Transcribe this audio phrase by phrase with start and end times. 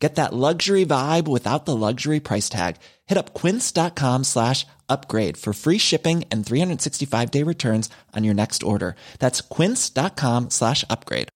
[0.00, 2.76] Get that luxury vibe without the luxury price tag.
[3.06, 8.62] Hit up quince.com slash upgrade for free shipping and 365 day returns on your next
[8.62, 8.94] order.
[9.18, 11.28] That's quince.com slash upgrade.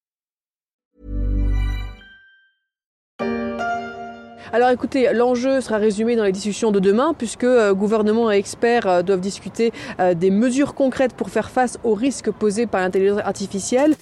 [4.55, 8.86] Alors écoutez, l'enjeu sera résumé dans les discussions de demain puisque euh, gouvernement et experts
[8.86, 13.21] euh, doivent discuter euh, des mesures concrètes pour faire face aux risques posés par l'intelligence
[13.25, 13.96] artificielle.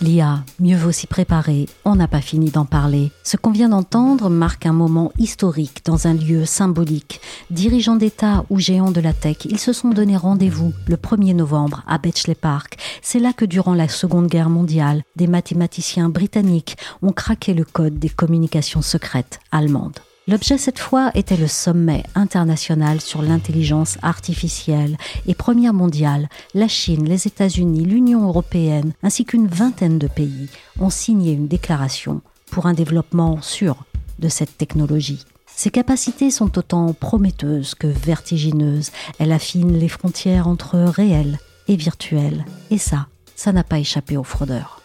[0.00, 3.10] L'IA, mieux vaut s'y préparer, on n'a pas fini d'en parler.
[3.24, 7.20] Ce qu'on vient d'entendre marque un moment historique dans un lieu symbolique.
[7.50, 11.82] Dirigeants d'État ou géants de la tech, ils se sont donné rendez-vous le 1er novembre
[11.88, 12.76] à Bletchley Park.
[13.02, 17.98] C'est là que durant la Seconde Guerre mondiale, des mathématiciens britanniques ont craqué le code
[17.98, 19.98] des communications secrètes allemandes.
[20.28, 26.28] L'objet cette fois était le sommet international sur l'intelligence artificielle et première mondiale.
[26.52, 32.20] La Chine, les États-Unis, l'Union européenne ainsi qu'une vingtaine de pays ont signé une déclaration
[32.50, 33.84] pour un développement sûr
[34.18, 35.24] de cette technologie.
[35.46, 38.90] Ses capacités sont autant prometteuses que vertigineuses.
[39.18, 42.44] Elle affine les frontières entre réel et virtuel.
[42.70, 44.77] Et ça, ça n'a pas échappé aux fraudeurs.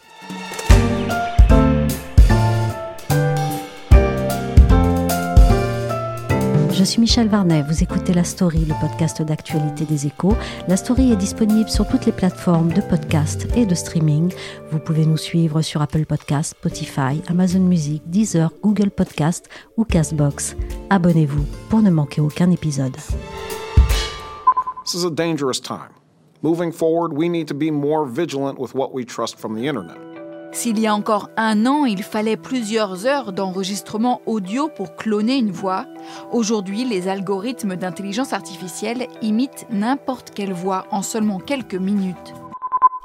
[6.84, 10.36] Je suis Michel Varnet, vous écoutez La Story, le podcast d'actualité des échos.
[10.68, 14.34] La Story est disponible sur toutes les plateformes de podcast et de streaming.
[14.70, 20.58] Vous pouvez nous suivre sur Apple Podcast, Spotify, Amazon Music, Deezer, Google Podcast ou Castbox.
[20.90, 22.98] Abonnez-vous pour ne manquer aucun épisode.
[24.84, 25.94] This is a dangerous time.
[26.42, 30.13] Moving forward, we need to be more vigilant with what we trust from the internet.
[30.54, 35.52] S'il y a encore un an, il fallait plusieurs heures d'enregistrement audio pour cloner une
[35.52, 35.88] voix,
[36.32, 42.36] aujourd'hui, les algorithmes d'intelligence artificielle imitent n'importe quelle voix en seulement quelques minutes.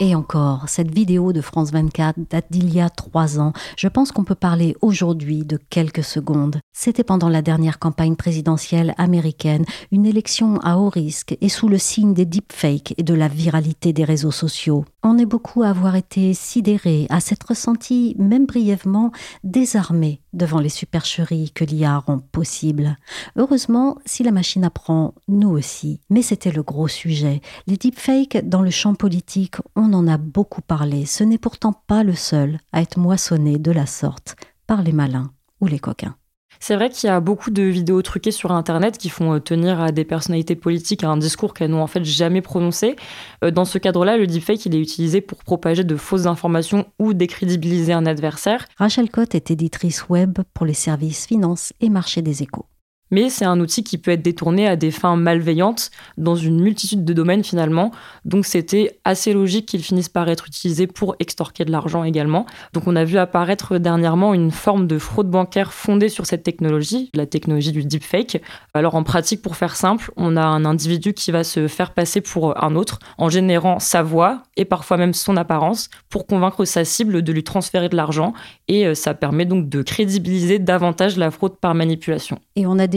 [0.01, 3.53] Et encore, cette vidéo de France 24 date d'il y a trois ans.
[3.77, 6.61] Je pense qu'on peut parler aujourd'hui de quelques secondes.
[6.73, 11.79] C'était pendant la dernière campagne présidentielle américaine, une élection à haut risque et sous le
[11.79, 14.85] signe des deepfakes et de la viralité des réseaux sociaux.
[15.03, 19.11] On est beaucoup à avoir été sidérés, à s'être ressenti, même brièvement,
[19.43, 22.97] désarmés devant les supercheries que l'IA rend possible.
[23.37, 26.01] Heureusement, si la machine apprend, nous aussi.
[26.11, 27.41] Mais c'était le gros sujet.
[27.67, 31.07] Les deepfakes dans le champ politique, on en a beaucoup parlé.
[31.07, 34.37] Ce n'est pourtant pas le seul à être moissonné de la sorte
[34.67, 36.17] par les malins ou les coquins.
[36.61, 39.81] C'est vrai qu'il y a beaucoup de vidéos truquées sur Internet qui font euh, tenir
[39.81, 42.97] à des personnalités politiques un discours qu'elles n'ont en fait jamais prononcé.
[43.45, 47.15] Euh, dans ce cadre-là, le deepfake, il est utilisé pour propager de fausses informations ou
[47.15, 48.67] décrédibiliser un adversaire.
[48.77, 52.67] Rachel Cotte est éditrice web pour les services finances et marché des échos
[53.11, 57.05] mais c'est un outil qui peut être détourné à des fins malveillantes dans une multitude
[57.05, 57.91] de domaines finalement.
[58.25, 62.47] Donc c'était assez logique qu'il finisse par être utilisé pour extorquer de l'argent également.
[62.73, 67.11] Donc on a vu apparaître dernièrement une forme de fraude bancaire fondée sur cette technologie,
[67.15, 68.43] la technologie du deepfake.
[68.75, 72.21] Alors en pratique, pour faire simple, on a un individu qui va se faire passer
[72.21, 76.85] pour un autre en générant sa voix et parfois même son apparence pour convaincre sa
[76.85, 78.33] cible de lui transférer de l'argent
[78.69, 82.39] et euh, ça permet donc de crédibiliser davantage la fraude par manipulation.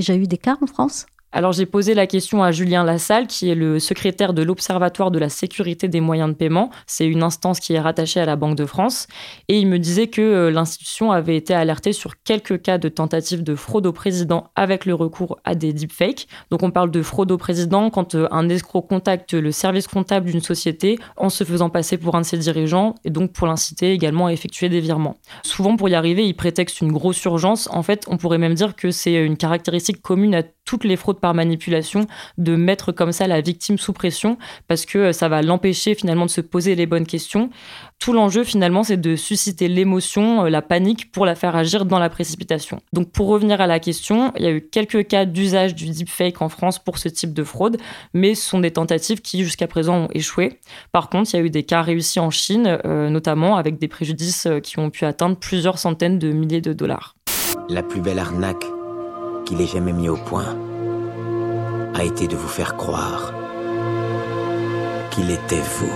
[0.02, 1.06] Déjà eu des cas en France?
[1.32, 5.20] Alors j'ai posé la question à Julien Lassalle, qui est le secrétaire de l'Observatoire de
[5.20, 6.70] la sécurité des moyens de paiement.
[6.88, 9.08] C'est une instance qui est rattachée à la Banque de France.
[9.48, 13.44] Et il me disait que euh, l'institution avait été alertée sur quelques cas de tentatives
[13.44, 16.28] de fraude au président avec le recours à des deepfakes.
[16.50, 20.30] Donc on parle de fraude au président quand euh, un escroc contacte le service comptable
[20.30, 23.94] d'une société en se faisant passer pour un de ses dirigeants et donc pour l'inciter
[23.94, 25.16] également à effectuer des virements.
[25.44, 27.70] Souvent pour y arriver, il prétexte une grosse urgence.
[27.72, 31.20] En fait, on pourrait même dire que c'est une caractéristique commune à toutes les fraudes
[31.20, 34.38] par manipulation, de mettre comme ça la victime sous pression,
[34.70, 37.50] parce que euh, ça va l'empêcher finalement de se poser les bonnes questions.
[38.00, 42.00] Tout l'enjeu finalement, c'est de susciter l'émotion, euh, la panique, pour la faire agir dans
[42.00, 42.80] la précipitation.
[42.94, 46.42] Donc pour revenir à la question, il y a eu quelques cas d'usage du deepfake
[46.42, 47.76] en France pour ce type de fraude,
[48.14, 50.62] mais ce sont des tentatives qui jusqu'à présent ont échoué.
[50.94, 53.90] Par contre, il y a eu des cas réussis en Chine, euh, notamment avec des
[53.90, 57.18] préjudices qui ont pu atteindre plusieurs centaines de milliers de dollars.
[57.68, 58.64] La plus belle arnaque
[59.52, 60.56] qu'il ait jamais mis au point
[61.94, 63.34] a été de vous faire croire
[65.10, 65.92] qu'il était vous.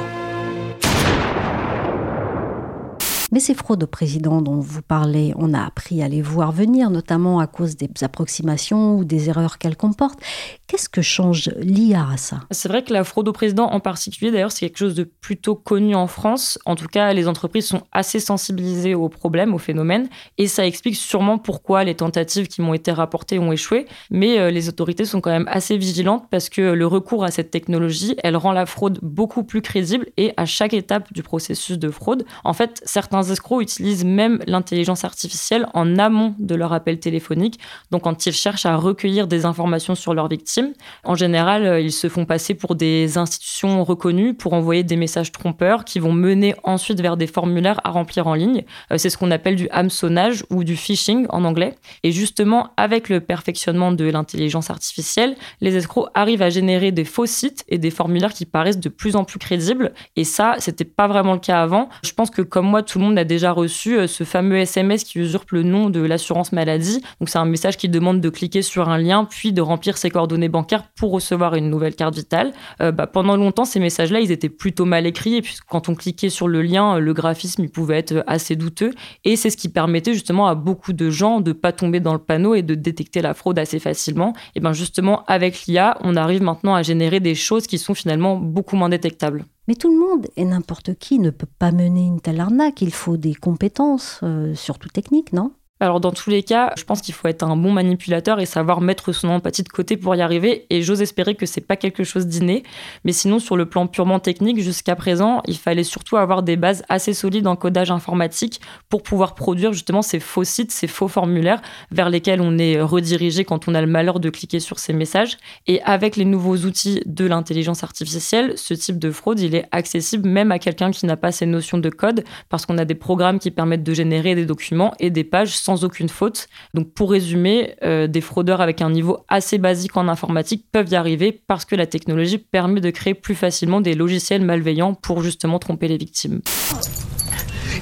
[3.32, 6.90] Mais ces fraudes au président dont vous parlez, on a appris à les voir venir,
[6.90, 10.20] notamment à cause des approximations ou des erreurs qu'elles comportent.
[10.68, 12.42] Qu'est-ce que change l'IA à ça?
[12.52, 15.56] C'est vrai que la fraude au président en particulier, d'ailleurs, c'est quelque chose de plutôt
[15.56, 16.60] connu en France.
[16.66, 20.08] En tout cas, les entreprises sont assez sensibilisées au problème, au phénomène,
[20.38, 23.86] et ça explique sûrement pourquoi les tentatives qui m'ont été rapportées ont échoué.
[24.12, 27.52] Mais euh, les autorités sont quand même assez vigilantes parce que le recours à cette
[27.52, 31.90] technologie, elle rend la fraude beaucoup plus crédible et à chaque étape du processus de
[31.90, 37.60] fraude, en fait, certains escrocs utilisent même l'intelligence artificielle en amont de leur appel téléphonique.
[37.92, 40.74] Donc, quand ils cherchent à recueillir des informations sur leurs victimes,
[41.04, 45.32] en général, euh, ils se font passer pour des institutions reconnues pour envoyer des messages
[45.32, 48.64] trompeurs qui vont mener ensuite vers des formulaires à remplir en ligne.
[48.92, 51.76] Euh, c'est ce qu'on appelle du hameçonnage ou du phishing en anglais.
[52.04, 57.26] Et justement, avec le perfectionnement de l'intelligence artificielle, les escrocs arrivent à générer des faux
[57.26, 59.94] sites et des formulaires qui paraissent de plus en plus crédibles.
[60.16, 61.90] Et ça, c'était pas vraiment le cas avant.
[62.04, 65.04] Je pense que comme moi, tout le monde a déjà reçu euh, ce fameux SMS
[65.04, 67.02] qui usurpe le nom de l'assurance maladie.
[67.20, 70.10] Donc c'est un message qui demande de cliquer sur un lien puis de remplir ses
[70.10, 72.54] coordonnées bancaires pour recevoir une nouvelle carte vitale.
[72.82, 76.30] Euh, bah, pendant longtemps, ces messages-là, ils étaient plutôt mal écrits et quand on cliquait
[76.30, 78.92] sur le lien, le graphisme il pouvait être assez douteux
[79.24, 82.20] et c'est ce qui permettait justement à beaucoup de gens de pas tomber dans le
[82.20, 84.34] panneau et de détecter la fraude assez facilement.
[84.56, 88.38] Et bien justement avec l'IA, on arrive maintenant à générer des choses qui sont finalement
[88.38, 89.46] beaucoup moins détectables.
[89.68, 92.82] Mais tout le monde et n'importe qui ne peut pas mener une telle arnaque.
[92.82, 95.54] Il faut des compétences, euh, surtout techniques, non?
[95.82, 98.80] Alors dans tous les cas, je pense qu'il faut être un bon manipulateur et savoir
[98.80, 100.66] mettre son empathie de côté pour y arriver.
[100.70, 102.64] Et j'ose espérer que c'est pas quelque chose d'inné.
[103.04, 106.84] Mais sinon, sur le plan purement technique, jusqu'à présent, il fallait surtout avoir des bases
[106.88, 111.62] assez solides en codage informatique pour pouvoir produire justement ces faux sites, ces faux formulaires
[111.92, 115.36] vers lesquels on est redirigé quand on a le malheur de cliquer sur ces messages.
[115.68, 120.30] Et avec les nouveaux outils de l'intelligence artificielle, ce type de fraude, il est accessible
[120.30, 123.40] même à quelqu'un qui n'a pas ces notions de code parce qu'on a des programmes
[123.40, 126.48] qui permettent de générer des documents et des pages sans aucune faute.
[126.76, 130.96] Donc pour résumer, euh, des fraudeurs avec un niveau assez basique en informatique peuvent y
[130.96, 135.58] arriver parce que la technologie permet de créer plus facilement des logiciels malveillants pour justement
[135.58, 136.42] tromper les victimes.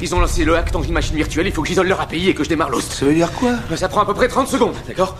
[0.01, 2.29] Ils ont lancé le hack dans une machine virtuelle, il faut que j'isole leur API
[2.29, 2.93] et que je démarre l'host.
[2.93, 3.55] Ça veut dire quoi?
[3.75, 5.17] Ça prend à peu près 30 secondes, d'accord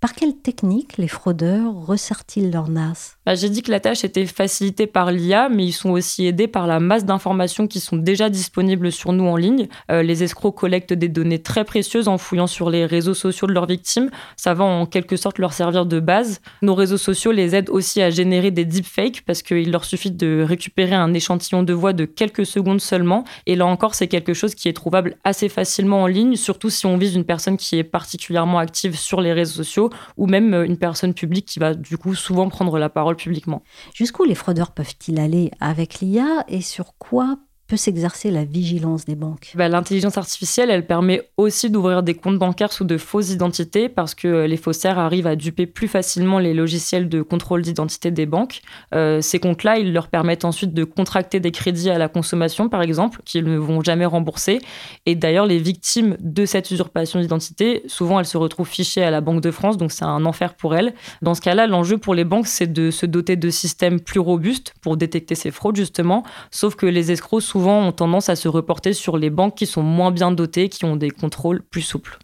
[0.00, 4.26] par quelle technique les fraudeurs resserrent-ils leur NAS bah, J'ai dit que la tâche était
[4.26, 8.30] facilitée par l'IA, mais ils sont aussi aidés par la masse d'informations qui sont déjà
[8.30, 9.66] disponibles sur nous en ligne.
[9.90, 13.52] Euh, les escrocs collectent des données très précieuses en fouillant sur les réseaux sociaux de
[13.52, 14.08] leurs victimes.
[14.36, 16.42] Ça va en quelque sorte leur servir de base.
[16.62, 20.44] Nos réseaux sociaux les aident aussi à générer des deepfakes parce qu'il leur suffit de
[20.46, 23.24] récupérer un échantillon de voix de quelques secondes seulement.
[23.46, 26.86] Et là encore, c'est quelque chose qui est trouvable assez facilement en ligne, surtout si
[26.86, 30.64] on vise une personne qui est particulièrement active sur les réseaux sociaux ou même euh,
[30.64, 33.62] une personne publique qui va du coup souvent prendre la parole publiquement.
[33.94, 37.38] Jusqu'où les fraudeurs peuvent-ils aller avec l'IA et sur quoi
[37.68, 42.38] peut s'exercer la vigilance des banques bah, L'intelligence artificielle, elle permet aussi d'ouvrir des comptes
[42.38, 46.54] bancaires sous de fausses identités parce que les faussaires arrivent à duper plus facilement les
[46.54, 48.62] logiciels de contrôle d'identité des banques.
[48.94, 52.80] Euh, ces comptes-là, ils leur permettent ensuite de contracter des crédits à la consommation, par
[52.80, 54.60] exemple, qu'ils ne vont jamais rembourser.
[55.04, 59.20] Et d'ailleurs, les victimes de cette usurpation d'identité, souvent, elles se retrouvent fichées à la
[59.20, 60.94] Banque de France, donc c'est un enfer pour elles.
[61.20, 64.72] Dans ce cas-là, l'enjeu pour les banques, c'est de se doter de systèmes plus robustes
[64.80, 66.22] pour détecter ces fraudes, justement.
[66.50, 69.82] Sauf que les escrocs, souvent ont tendance à se reporter sur les banques qui sont
[69.82, 72.18] moins bien dotées, qui ont des contrôles plus souples.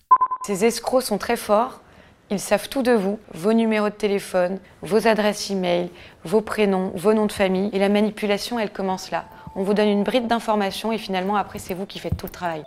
[0.47, 1.81] Ces escrocs sont très forts.
[2.31, 5.89] Ils savent tout de vous, vos numéros de téléphone, vos adresses e-mail,
[6.25, 7.71] vos prénoms, vos noms de famille.
[7.73, 9.25] Et la manipulation, elle commence là.
[9.57, 12.33] On vous donne une bride d'informations et finalement, après, c'est vous qui faites tout le
[12.33, 12.63] travail.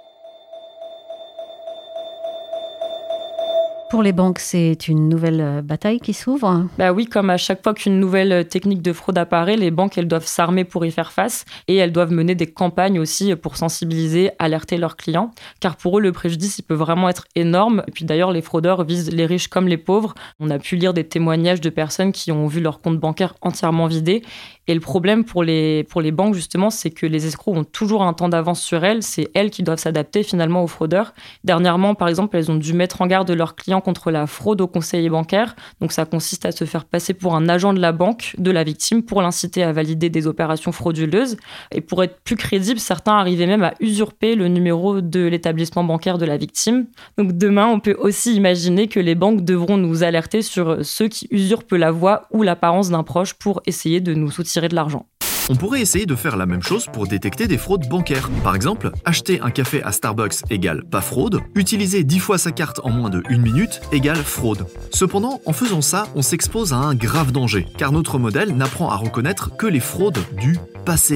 [3.90, 7.64] Pour les banques, c'est une nouvelle euh, bataille qui s'ouvre Bah oui, comme à chaque
[7.64, 10.92] fois qu'une nouvelle euh, technique de fraude apparaît, les banques, elles doivent s'armer pour y
[10.92, 15.32] faire face et elles doivent mener des campagnes aussi pour sensibiliser, alerter leurs clients.
[15.62, 17.82] Car pour eux, le préjudice, il peut vraiment être énorme.
[17.88, 20.16] Et puis d'ailleurs, les fraudeurs visent les riches comme les pauvres.
[20.42, 23.88] On a pu lire des témoignages de personnes qui ont vu leur compte bancaire entièrement
[23.88, 24.22] vidé
[24.68, 28.04] et le problème pour les, pour les banques, justement, c'est que les escrocs ont toujours
[28.04, 29.02] un temps d'avance sur elles.
[29.02, 31.14] C'est elles qui doivent s'adapter finalement aux fraudeurs.
[31.46, 34.68] Dernièrement, par exemple, elles ont dû mettre en garde leurs clients contre la fraude aux
[34.68, 35.56] conseillers bancaires.
[35.82, 38.64] Donc ça consiste à se faire passer pour un agent de la banque de la
[38.64, 41.38] victime pour l'inciter à valider des opérations frauduleuses.
[41.72, 46.18] Et pour être plus crédible, certains arrivaient même à usurper le numéro de l'établissement bancaire
[46.18, 46.88] de la victime.
[47.18, 51.28] Donc demain, on peut aussi imaginer que les banques devront nous alerter sur ceux qui
[51.32, 55.06] usurpent la voix ou l'apparence d'un proche pour essayer de nous soutenir de l'argent.
[55.50, 58.30] On pourrait essayer de faire la même chose pour détecter des fraudes bancaires.
[58.44, 62.82] Par exemple, acheter un café à Starbucks égale pas fraude, utiliser 10 fois sa carte
[62.84, 64.66] en moins de 1 minute égale fraude.
[64.92, 68.96] Cependant, en faisant ça, on s'expose à un grave danger, car notre modèle n'apprend à
[68.96, 71.16] reconnaître que les fraudes du passé.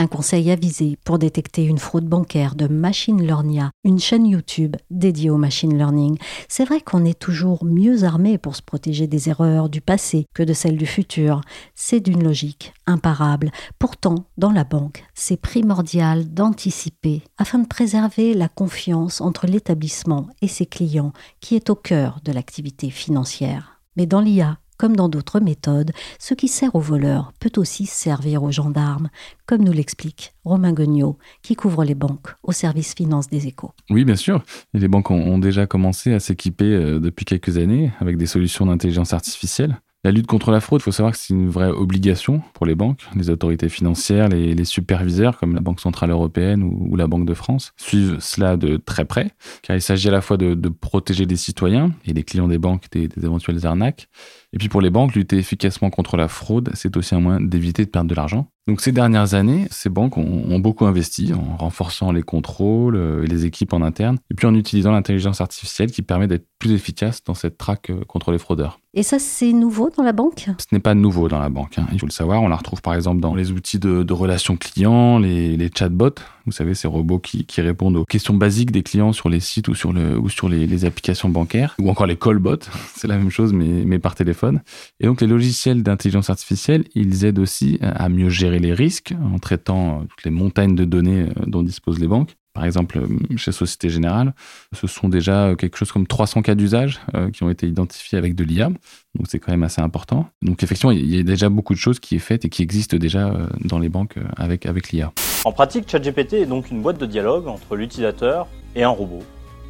[0.00, 5.28] Un conseil avisé pour détecter une fraude bancaire de Machine Learnia, une chaîne YouTube dédiée
[5.28, 6.16] au machine learning.
[6.48, 10.42] C'est vrai qu'on est toujours mieux armé pour se protéger des erreurs du passé que
[10.42, 11.42] de celles du futur.
[11.74, 13.52] C'est d'une logique imparable.
[13.78, 20.48] Pourtant, dans la banque, c'est primordial d'anticiper afin de préserver la confiance entre l'établissement et
[20.48, 23.82] ses clients qui est au cœur de l'activité financière.
[23.96, 28.42] Mais dans l'IA, comme dans d'autres méthodes, ce qui sert aux voleurs peut aussi servir
[28.42, 29.10] aux gendarmes,
[29.44, 33.72] comme nous l'explique Romain Guignot, qui couvre les banques au service finance des échos.
[33.90, 34.42] Oui, bien sûr.
[34.72, 39.12] les banques ont, déjà commencé à s'équiper euh, depuis quelques années avec des solutions d'intelligence
[39.12, 39.78] artificielle.
[40.02, 42.74] La lutte contre la fraude, il faut savoir que c'est une vraie obligation pour les
[42.74, 43.02] banques.
[43.14, 47.74] Les autorités financières, les, superviseurs comme la Banque Centrale Européenne ou, la Banque de France
[47.76, 49.30] suivent cela de très près,
[49.62, 52.86] car il s'agit à la fois de, protéger les citoyens et les clients des banques
[52.92, 54.08] des, éventuelles arnaques,
[54.54, 57.84] et puis pour les banques, lutter efficacement contre la fraude, c'est aussi un moyen d'éviter
[57.84, 58.48] de perdre de l'argent.
[58.68, 63.26] Donc ces dernières années, ces banques ont, beaucoup investi en renforçant les contrôles euh, et
[63.26, 67.22] les équipes en interne, et puis en utilisant l'intelligence artificielle qui permet d'être plus efficace
[67.22, 68.79] dans cette traque euh, contre les fraudeurs.
[68.92, 70.48] Et ça, c'est nouveau dans la banque?
[70.58, 71.86] Ce n'est pas nouveau dans la banque, hein.
[71.92, 72.42] il faut le savoir.
[72.42, 76.74] On la retrouve par exemple dans les outils de, relations clients, les, chatbots, vous savez,
[76.74, 80.18] ces robots qui, répondent aux questions basiques des clients sur les sites ou sur, le,
[80.18, 82.66] ou sur les, applications bancaires, ou encore les callbots,
[82.96, 84.60] c'est la même chose mais, mais par téléphone.
[84.98, 89.38] Et donc les logiciels d'intelligence artificielle, ils aident aussi à mieux gérer les risques en
[89.38, 92.34] traitant toutes les montagnes de données euh, dont disposent les banques.
[92.52, 94.34] Par exemple, euh, chez Société Générale,
[94.72, 97.00] ce sont déjà quelque chose comme 300 cas d'usage
[97.32, 98.70] qui ont été identifiés avec de l'IA.
[99.14, 100.28] Donc c'est quand même assez important.
[100.42, 102.96] Donc effectivement, il y a déjà beaucoup de choses qui est faites et qui existent
[102.96, 105.12] déjà dans les banques avec, avec l'IA.
[105.44, 109.22] En pratique, ChatGPT est donc une boîte de dialogue entre l'utilisateur et un robot,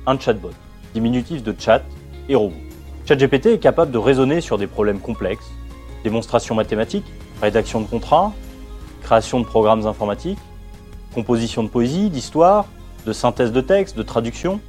[0.07, 0.51] un chatbot,
[0.95, 1.83] diminutif de chat
[2.29, 2.57] et robot.
[3.07, 5.51] ChatGPT est capable de raisonner sur des problèmes complexes,
[6.05, 7.07] démonstration mathématiques,
[7.41, 8.33] rédaction de contrats,
[9.03, 10.39] création de programmes informatiques,
[11.15, 12.67] composition de poésie, d'histoire,
[13.07, 14.61] de synthèse de texte, de traduction.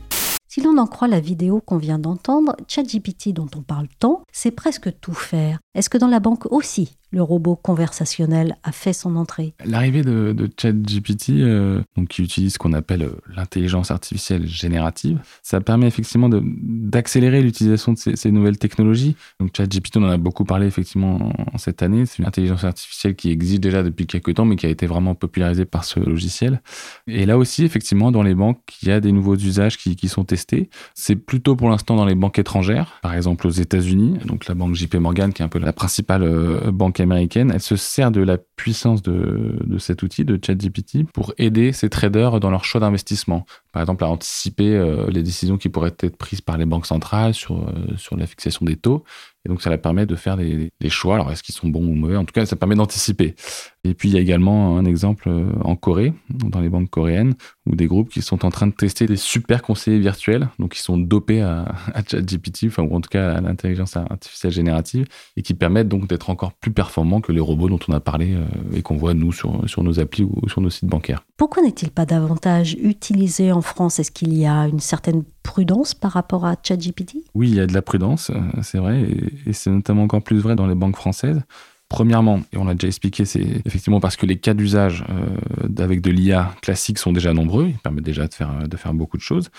[0.48, 4.52] Si l'on en croit la vidéo qu'on vient d'entendre, ChatGPT dont on parle tant, c'est
[4.52, 5.60] presque tout faire.
[5.76, 10.50] Est-ce que dans la banque aussi, le robot conversationnel a fait son entrée L'arrivée de,
[10.60, 16.30] ChatGPT, euh, donc qui utilise ce qu'on appelle euh, l'intelligence artificielle générative, ça permet effectivement
[16.32, 19.16] d'accélérer l'utilisation de ces, nouvelles technologies.
[19.40, 22.06] Donc ChatGPT, on en a beaucoup parlé effectivement en, cette année.
[22.06, 25.16] C'est une intelligence artificielle qui existe déjà depuis quelques temps, mais qui a été vraiment
[25.16, 26.62] popularisée par ce logiciel.
[27.08, 30.08] Et là aussi, effectivement, dans les banques, il y a des nouveaux usages qui, qui
[30.08, 30.70] sont testés.
[30.96, 34.20] C'est plutôt pour l'instant dans les banques étrangères, par exemple aux États-Unis.
[34.26, 37.62] Donc la banque JP Morgan, qui est un peu la principale euh, banque américaine, elle
[37.62, 42.50] se sert de la puissance de, cet outil de ChatGPT pour aider ses traders dans
[42.50, 43.46] leur choix d'investissement.
[43.72, 47.34] Par exemple, à anticiper euh, les décisions qui pourraient être prises par les banques centrales
[47.34, 49.04] sur, euh, sur la fixation des taux
[49.44, 51.16] et donc, ça la permet de faire des, choix.
[51.16, 52.16] Alors, est-ce qu'ils sont bons ou mauvais?
[52.16, 53.36] En tout cas, ça permet d'anticiper.
[53.84, 57.34] Et puis, il y a également un exemple euh, en Corée, dans les banques coréennes,
[57.66, 60.80] où des groupes qui sont en train de tester des super conseillers virtuels, donc qui
[60.80, 65.42] sont dopés à, à ChatGPT, enfin, ou en tout cas à l'intelligence artificielle générative, et
[65.42, 68.44] qui permettent donc d'être encore plus performants que les robots dont on a parlé euh,
[68.76, 71.24] et qu'on voit, nous, sur, sur nos applis ou sur nos sites bancaires.
[71.38, 73.98] Pourquoi n'est-il pas davantage utilisé en France?
[73.98, 77.18] Est-ce qu'il y a une certaine prudence par rapport à ChatGPT?
[77.34, 79.02] Oui, il y a de la prudence, euh, c'est vrai,
[79.46, 81.42] et, c'est notamment encore plus vrai dans les banques françaises.
[81.90, 86.02] Premièrement, et on l'a déjà expliqué, c'est effectivement parce que les cas d'usage euh, avec
[86.02, 89.22] de l'IA classique sont déjà nombreux, ils permettent déjà de faire, de faire beaucoup de
[89.22, 89.50] choses.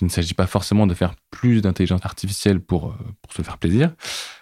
[0.00, 3.58] Il ne s'agit pas forcément de faire plus d'intelligence artificielle pour, euh, pour se faire
[3.58, 3.92] plaisir.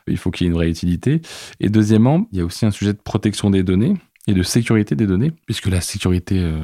[0.06, 1.22] Il faut qu'il y ait une vraie utilité.
[1.60, 3.94] Et deuxièmement, il y a aussi un sujet de protection des données
[4.28, 6.62] et de sécurité des données, puisque la sécurité euh,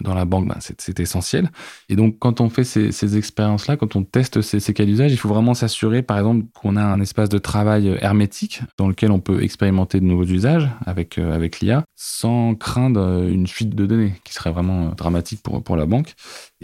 [0.00, 1.50] dans la banque, ben, c'est essentiel.
[1.88, 5.28] Et donc, quand on fait ces, expériences-là, quand on teste ces, cas d'usage, il faut
[5.28, 9.42] vraiment s'assurer, par exemple, qu'on a un espace de travail hermétique dans lequel on peut
[9.42, 14.32] expérimenter de nouveaux usages avec, euh, avec l'IA, sans craindre une fuite de données, qui
[14.32, 16.14] serait vraiment dramatique pour, pour la banque.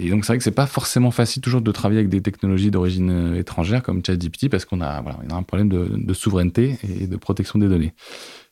[0.03, 2.71] Et donc, c'est vrai que c'est pas forcément facile toujours de travailler avec des technologies
[2.71, 7.17] d'origine euh, étrangère comme ChatGPT, parce qu'on a, voilà, un problème de, souveraineté et de
[7.17, 7.93] protection des données.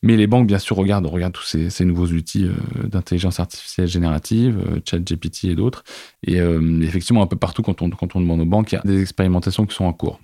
[0.02, 4.58] Mais les banques, bien sûr, regardent, regardent tous ces, nouveaux outils euh, d'intelligence artificielle générative,
[4.58, 5.84] euh, ChatGPT et d'autres.
[6.26, 6.36] Et
[6.82, 9.00] effectivement, un peu partout, quand on, quand on demande aux banques, il y a des
[9.00, 10.20] expérimentations qui sont en cours.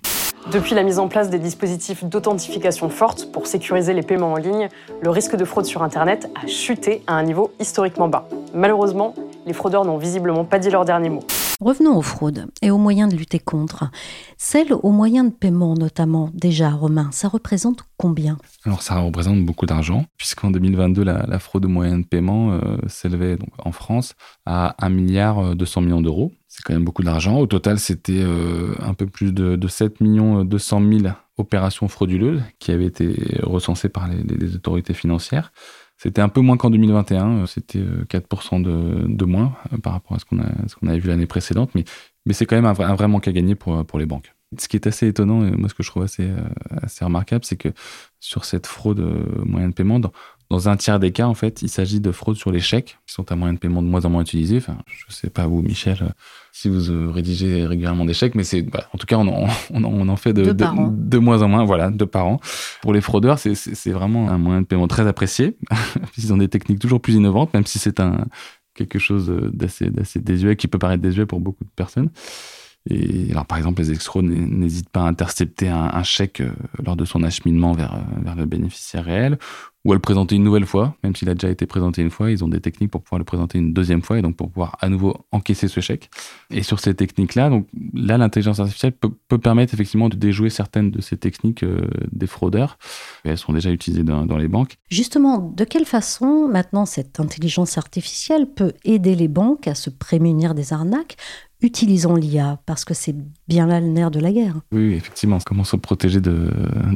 [0.51, 4.69] Depuis la mise en place des dispositifs d'authentification forte pour sécuriser les paiements en ligne,
[5.01, 8.29] le risque de fraude sur Internet a chuté à un niveau historiquement bas.
[8.53, 9.15] Malheureusement,
[9.45, 11.21] les fraudeurs n'ont visiblement pas dit leur dernier mot.
[11.61, 13.89] Revenons aux fraudes et aux moyens de lutter contre.
[14.37, 18.37] Celles aux moyens de paiement notamment, déjà Romain, ça représente combien?
[18.65, 23.37] Alors ça représente beaucoup d'argent, puisqu'en 2022, la, fraude aux moyens de paiement euh, s'élevait
[23.37, 26.33] donc en France à 1 milliard 200 millions d'euros.
[26.49, 27.39] C'est quand même beaucoup d'argent.
[27.39, 32.41] Au total, c'était euh, un peu plus de, de 7 millions 200 000 opérations frauduleuses
[32.59, 35.51] qui avaient été recensées par les, autorités financières.
[35.97, 40.25] C'était un peu moins qu'en 2021, c'était 4% de, de moins par rapport à ce
[40.25, 41.85] qu'on avait vu l'année précédente, mais,
[42.31, 44.33] c'est quand même un vrai, manque à gagner pour, les banques.
[44.57, 46.29] Ce qui est assez étonnant, et moi ce que je trouve assez,
[47.01, 47.69] remarquable, c'est que
[48.19, 48.99] sur cette fraude
[49.45, 49.99] moyen de paiement,
[50.49, 53.13] dans un tiers des cas, en fait, il s'agit de fraudes sur les chèques, qui
[53.13, 54.57] sont à moyen de paiement de moins en moins utilisés.
[54.57, 56.09] Enfin, je sais pas vous, Michel, euh,
[56.51, 59.47] si vous euh, rédigez régulièrement des chèques, mais c'est, bah, en tout cas, on en,
[59.73, 62.39] on en, fait de, de, de, moins en moins, voilà, de par an.
[62.81, 65.57] Pour les fraudeurs, c'est vraiment un moyen de paiement très apprécié.
[66.17, 68.25] Ils ont des techniques toujours plus innovantes, même si c'est un
[68.75, 72.09] quelque chose d'assez désuet, qui peut paraître désuet pour beaucoup de personnes.
[72.89, 76.51] Et alors, par exemple, les escrocs n'hésitent pas à intercepter un, chèque euh,
[76.85, 79.39] lors de son acheminement vers, vers le bénéficiaire réel,
[79.85, 82.31] ou à le présenter une nouvelle fois, même s'il a déjà été présenté une fois,
[82.31, 84.77] ils ont des techniques pour pouvoir le présenter une deuxième fois et donc pour pouvoir
[84.81, 86.09] à nouveau encaisser ce chèque.
[86.49, 91.01] Et sur ces techniques-là, donc là, l'intelligence artificielle peut, permettre effectivement de déjouer certaines de
[91.01, 92.79] ces techniques euh, des fraudeurs.
[93.25, 94.77] Et elles sont déjà utilisées dans les banques.
[94.89, 100.55] Justement, de quelle façon maintenant cette intelligence artificielle peut aider les banques à se prémunir
[100.55, 101.17] des arnaques?
[101.61, 103.15] Utilisons l'IA, parce que c'est
[103.47, 104.55] bien là le nerf de la guerre.
[104.71, 106.49] Oui, effectivement, comment se protéger de,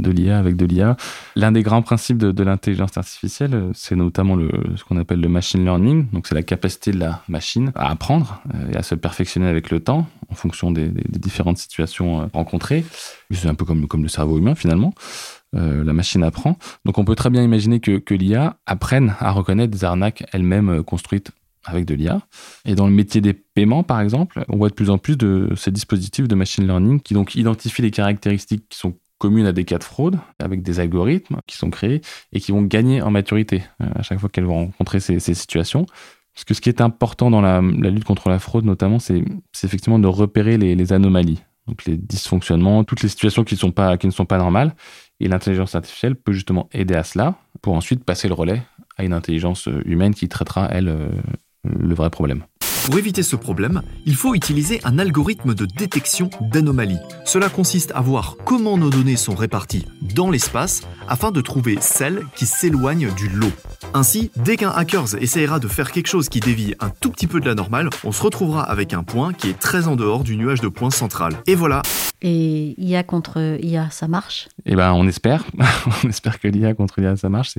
[0.05, 0.97] l'IA avec de l'IA.
[1.35, 4.37] L'un des grands principes de, l'intelligence artificielle, c'est notamment
[4.75, 8.41] ce qu'on appelle le machine learning, donc c'est la capacité de la machine à apprendre
[8.53, 12.85] euh, et à se perfectionner avec le temps en fonction des, différentes situations euh, rencontrées.
[13.31, 14.93] C'est un peu comme, le cerveau humain finalement.
[15.55, 16.57] Euh, la machine apprend.
[16.85, 20.69] Donc on peut très bien imaginer que, que l'IA apprenne à reconnaître des arnaques elles-mêmes
[20.69, 21.31] euh, construites
[21.65, 22.21] avec de l'IA.
[22.65, 25.49] Et dans le métier des paiements, par exemple, on voit de plus en plus de
[25.55, 29.65] ces dispositifs de machine learning qui donc identifient les caractéristiques qui sont communes à des
[29.65, 32.01] cas de fraude, avec des algorithmes qui sont créés
[32.31, 35.85] et qui vont gagner en maturité euh, à chaque fois qu'elles vont rencontrer ces, situations.
[36.33, 39.23] Parce que ce qui est important dans la, lutte contre la fraude, notamment, c'est
[39.63, 43.59] effectivement de repérer les, anomalies, donc les dysfonctionnements, toutes les situations qui, ne
[44.11, 44.73] sont pas normales.
[45.19, 48.61] Et l'intelligence artificielle peut justement aider à cela pour ensuite passer le relais
[48.95, 51.09] à une intelligence humaine qui traitera, elle, euh,
[51.63, 52.43] le vrai problème.
[52.85, 56.99] Pour éviter ce problème, il faut utiliser un algorithme de détection d'anomalies.
[57.23, 62.23] Cela consiste à voir comment nos données sont réparties dans l'espace afin de trouver celles
[62.35, 63.51] qui s'éloignent du lot.
[63.93, 67.39] Ainsi, dès qu'un hacker essaiera de faire quelque chose qui dévie un tout petit peu
[67.39, 70.35] de la normale, on se retrouvera avec un point qui est très en dehors du
[70.37, 71.33] nuage de points central.
[71.47, 71.81] Et voilà.
[72.21, 74.49] Et IA contre IA, ça marche?
[74.65, 75.45] Eh ben, on espère.
[76.03, 77.53] on espère que l'IA contre l'IA, ça marche.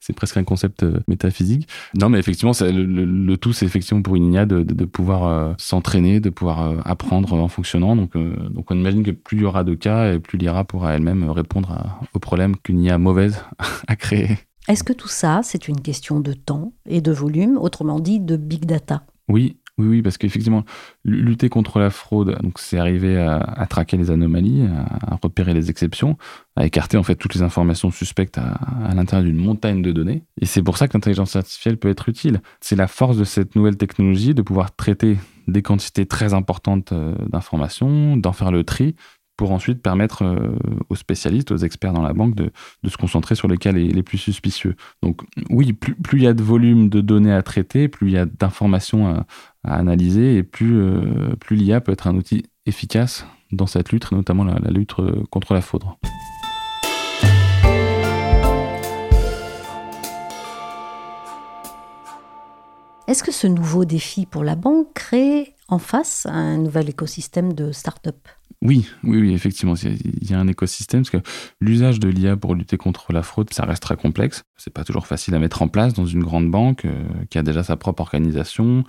[0.00, 1.68] C'est presque un concept euh, métaphysique.
[1.94, 5.26] Non, mais effectivement, le, le, le, tout, c'est effectivement pour une IA de, de, pouvoir
[5.26, 7.96] euh, s'entraîner, de pouvoir euh, apprendre en fonctionnant.
[7.96, 10.64] Donc, euh, donc, on imagine que plus il y aura de cas, et plus l'IA
[10.64, 13.42] pourra elle-même répondre à, aux problèmes qu'une IA mauvaise
[13.86, 14.38] a créé.
[14.68, 18.36] Est-ce que tout ça, c'est une question de temps et de volume, autrement dit de
[18.36, 19.04] big data?
[19.28, 20.64] Oui, oui, oui, parce qu'effectivement,
[21.04, 25.68] lutter contre la fraude, donc c'est arriver à, traquer les anomalies, à, à, repérer les
[25.68, 26.16] exceptions,
[26.56, 30.22] à écarter en fait toutes les informations suspectes à, à l'intérieur d'une montagne de données.
[30.40, 32.40] Et c'est pour ça que l'intelligence artificielle peut être utile.
[32.60, 37.14] C'est la force de cette nouvelle technologie de pouvoir traiter des quantités très importantes euh,
[37.28, 38.94] d'informations, d'en faire le tri,
[39.36, 40.56] pour ensuite permettre euh,
[40.88, 42.50] aux spécialistes, aux experts dans la banque de,
[42.86, 44.76] se concentrer sur les cas les, plus suspicieux.
[45.02, 48.18] Donc oui, plus, il y a de volume de données à traiter, plus il y
[48.18, 49.26] a d'informations à,
[49.64, 54.58] analyser, et plus, euh, l'IA peut être un outil efficace dans cette lutte, notamment la,
[54.70, 55.84] lutte euh, contre la fraude.
[63.06, 67.70] Est-ce que ce nouveau défi pour la banque crée en face un nouvel écosystème de
[67.70, 68.16] start-up?
[68.62, 72.54] Oui, oui, oui, effectivement, il y a un écosystème parce que l'usage de l'IA pour
[72.54, 74.44] lutter contre la fraude, ça reste très complexe.
[74.56, 77.42] C'est pas toujours facile à mettre en place dans une grande banque euh, qui a
[77.42, 78.84] déjà sa propre organisation,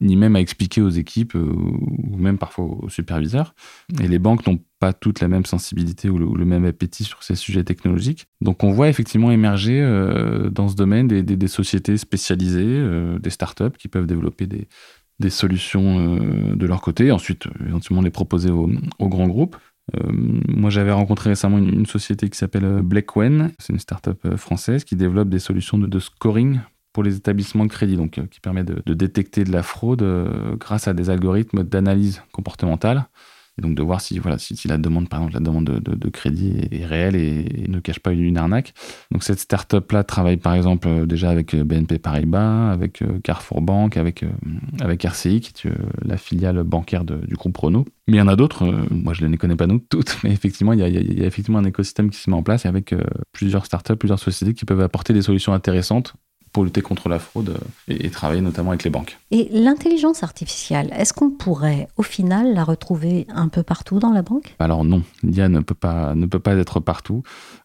[0.00, 3.54] ni même à expliquer aux équipes euh, ou même parfois aux superviseurs.
[4.02, 7.04] Et les banques n'ont pas toutes la même sensibilité ou le, ou le, même appétit
[7.04, 8.26] sur ces sujets technologiques.
[8.42, 12.84] Donc on voit effectivement émerger euh, dans ce domaine des, des, des sociétés spécialisées,
[13.18, 14.68] des startups qui peuvent développer des,
[15.18, 19.56] des solutions euh, de leur côté, ensuite éventuellement les proposer aux au grands groupes.
[19.94, 24.96] Euh, moi, j'avais rencontré récemment une, société qui s'appelle Blackwen, c'est une startup française qui
[24.96, 26.60] développe des solutions de, scoring
[26.96, 30.56] pour les établissements de crédit, donc euh, qui permet de, détecter de la fraude euh,
[30.56, 33.04] grâce à des algorithmes d'analyse comportementale
[33.58, 36.54] et donc de voir si voilà si, la demande par exemple la demande de, crédit
[36.70, 38.74] est, réelle et, ne cache pas une, arnaque.
[39.10, 43.18] Donc cette startup là travaille par exemple euh, déjà avec euh, BNP Paribas avec euh,
[43.22, 44.24] Carrefour Bank avec
[44.80, 45.70] avec RCI qui est
[46.04, 47.86] la filiale bancaire du groupe Renault.
[48.08, 50.72] Mais il y en a d'autres moi je ne les connais pas toutes mais effectivement
[50.72, 52.94] il y, a, il y a effectivement un écosystème qui se met en place avec
[53.32, 56.14] plusieurs startups plusieurs sociétés qui peuvent apporter des solutions intéressantes
[56.56, 59.18] pour lutter contre la fraude et, et travailler notamment avec les banques.
[59.30, 64.22] Et l'intelligence artificielle, est-ce qu'on pourrait au final la retrouver un peu partout dans la
[64.22, 64.54] banque?
[64.58, 67.22] Alors non, l'IA ne peut pas ne peut pas être partout.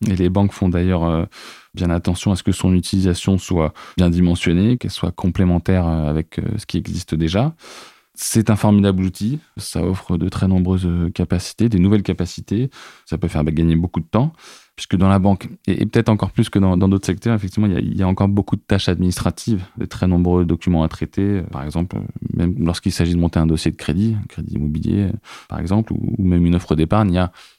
[0.10, 1.24] Et les banques font d'ailleurs euh,
[1.74, 6.66] bien attention à ce que son utilisation soit bien dimensionnée, qu'elle soit complémentaire avec ce
[6.66, 7.56] qui existe déjà.
[8.14, 12.70] C'est un formidable outil, ça offre de très nombreuses capacités, des nouvelles capacités,
[13.06, 14.34] ça peut faire gagner beaucoup de temps
[14.82, 18.02] puisque dans la banque, et, peut-être encore plus que dans d'autres secteurs, effectivement, il y,
[18.02, 21.44] a, encore beaucoup de tâches administratives, de très nombreux documents à traiter.
[21.52, 21.98] Par exemple,
[22.34, 25.10] même lorsqu'il s'agit de monter un dossier de crédit, un crédit immobilier,
[25.50, 27.12] par exemple, ou, même une offre d'épargne,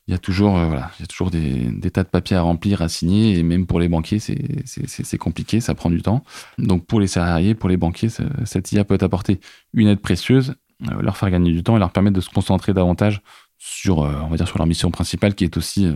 [0.08, 2.34] il y a, toujours, euh, voilà, il y a toujours des, des, tas de papiers
[2.34, 6.24] à remplir, à signer, et même pour les banquiers, c'est compliqué, ça prend du temps.
[6.58, 8.08] Donc pour les salariés, pour les banquiers,
[8.44, 9.38] cette IA peut apporter
[9.74, 10.56] une aide précieuse,
[10.90, 13.22] euh, leur faire gagner du temps et leur permettre de se concentrer davantage
[13.64, 15.94] sur, euh, on va dire, sur leur mission principale, qui est aussi, euh,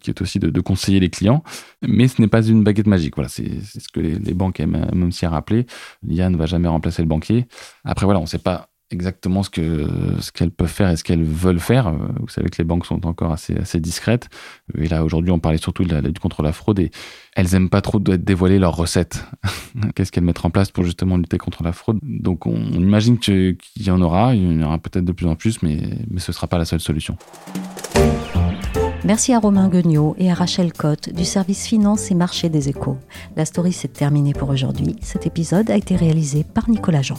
[0.00, 1.42] qui est aussi de, conseiller les clients.
[1.86, 3.16] Mais ce n'est pas une baguette magique.
[3.16, 5.66] Voilà, c'est ce que les, banques aiment, même s'y rappeler.
[6.02, 7.48] L'IA ne va jamais remplacer le banquier.
[7.84, 9.88] Après, voilà, on ne sait pas exactement ce que
[10.20, 11.88] ce qu'elles peuvent faire et ce qu'elles veulent faire.
[11.88, 14.28] Euh, vous savez que les banques sont encore assez assez discrètes.
[14.78, 16.90] Et là aujourd'hui, on parlait surtout de la, du contre la fraude et
[17.34, 19.24] elles aiment pas trop dévoiler leurs recettes.
[19.94, 21.98] Qu'est-ce qu'elles mettent en place pour justement lutter contre la fraude?
[22.02, 25.34] Donc on, imagine qu'il y en aura, il y en aura peut-être de plus en
[25.34, 27.16] plus, mais mais ce sera pas la seule solution.
[29.04, 32.98] Merci à Romain Guignot et à Rachel Cotte du service Finance et Marché des Échos.
[33.36, 34.96] La story s'est terminée pour aujourd'hui.
[35.00, 37.18] Cet épisode a été réalisé par Nicolas Jean.